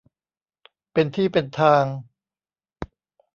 [0.93, 1.85] เป็นที่เป็นทาง